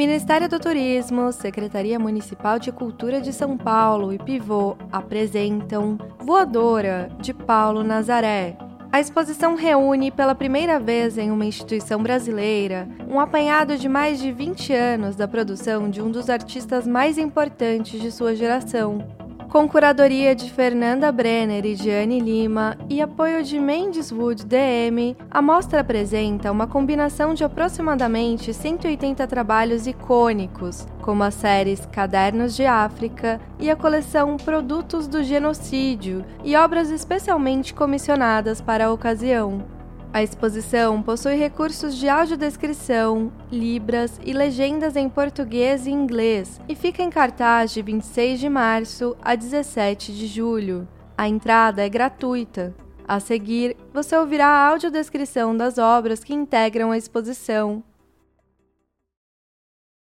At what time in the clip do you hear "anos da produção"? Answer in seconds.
14.72-15.90